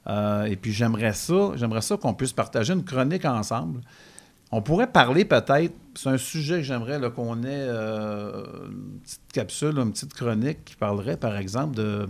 [0.07, 3.81] Euh, et puis j'aimerais ça, j'aimerais ça qu'on puisse partager une chronique ensemble.
[4.53, 9.79] On pourrait parler peut-être, c'est un sujet que j'aimerais qu'on ait euh, une petite capsule,
[9.79, 12.09] une petite chronique qui parlerait par exemple de,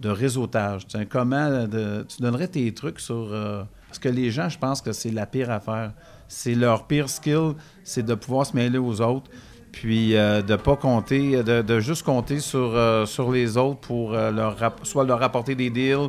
[0.00, 0.86] de réseautage.
[1.10, 3.28] Comment de- tu donnerais tes trucs sur...
[3.32, 5.92] euh, parce que les gens, je pense que c'est la pire affaire.
[6.28, 7.52] C'est leur pire skill,
[7.84, 9.30] c'est de pouvoir se mêler aux autres,
[9.74, 14.14] puis euh, de pas compter, de, de juste compter sur, euh, sur les autres pour
[14.14, 16.08] euh, leur soit leur apporter des deals,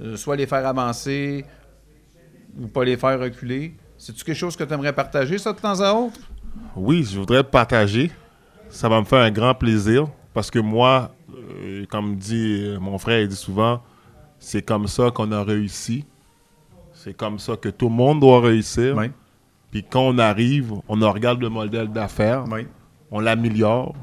[0.00, 1.44] euh, soit les faire avancer
[2.60, 3.74] ou pas les faire reculer.
[3.96, 6.20] C'est-tu quelque chose que tu aimerais partager, ça, de temps à autre?
[6.76, 8.10] Oui, je voudrais partager.
[8.68, 12.98] Ça va me faire un grand plaisir parce que moi, euh, comme dit euh, mon
[12.98, 13.82] frère, il dit souvent,
[14.38, 16.04] c'est comme ça qu'on a réussi.
[16.92, 18.94] C'est comme ça que tout le monde doit réussir.
[18.96, 19.10] Oui.
[19.70, 22.66] Puis quand on arrive, on regarde le modèle d'affaires, Oui.
[23.10, 23.94] On l'améliore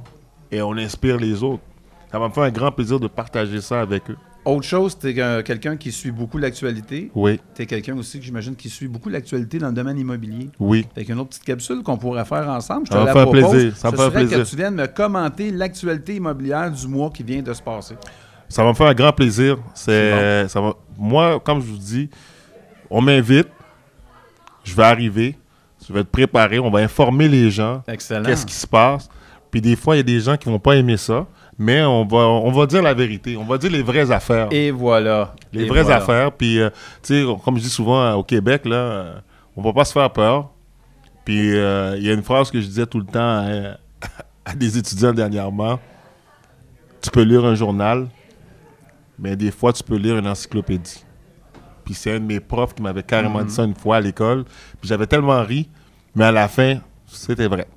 [0.51, 1.63] et on inspire les autres.
[2.11, 4.17] Ça va me faire un grand plaisir de partager ça avec eux.
[4.45, 7.09] Autre chose, tu es quelqu'un qui suit beaucoup l'actualité.
[7.15, 10.49] Oui, Tu es quelqu'un aussi que j'imagine qui suit beaucoup l'actualité dans le domaine immobilier.
[10.59, 10.85] oui.
[10.95, 12.85] Avec une autre petite capsule qu'on pourrait faire ensemble.
[12.87, 13.49] Je te Ça me la fait propose.
[13.51, 14.39] plaisir, ça me fait plaisir.
[14.43, 17.95] que tu viennes me commenter l'actualité immobilière du mois qui vient de se passer.
[18.49, 19.57] Ça va me faire un grand plaisir.
[19.73, 22.09] C'est, ça va, moi, comme je vous dis,
[22.89, 23.47] on m'invite,
[24.65, 25.37] je vais arriver,
[25.87, 28.23] je vais être préparé, on va informer les gens Excellent.
[28.25, 29.09] qu'est-ce qui se passe.
[29.51, 31.27] Puis des fois, il y a des gens qui vont pas aimer ça,
[31.59, 34.47] mais on va, on va dire la vérité, on va dire les vraies affaires.
[34.51, 35.35] Et voilà.
[35.51, 35.97] les Et vraies voilà.
[35.97, 36.31] affaires.
[36.31, 36.69] Puis, euh,
[37.03, 39.13] tu sais, comme je dis souvent euh, au Québec, là, euh,
[39.55, 40.49] on va pas se faire peur.
[41.25, 43.77] Puis, euh, il y a une phrase que je disais tout le temps à,
[44.45, 45.79] à des étudiants dernièrement.
[47.01, 48.07] Tu peux lire un journal,
[49.19, 51.03] mais des fois, tu peux lire une encyclopédie.
[51.83, 54.45] Puis c'est un de mes profs qui m'avait carrément dit ça une fois à l'école.
[54.79, 55.69] Puis j'avais tellement ri,
[56.15, 57.67] mais à la fin, c'était vrai.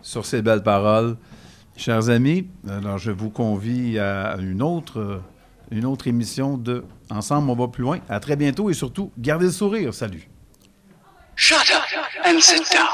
[0.00, 1.16] Sur ces belles paroles,
[1.76, 5.20] chers amis, alors je vous convie à une autre,
[5.70, 7.98] une autre émission de Ensemble, on va plus loin.
[8.08, 9.92] À très bientôt et surtout, gardez le sourire.
[9.92, 10.30] Salut.
[11.36, 11.82] Shut up
[12.24, 12.88] and sit down.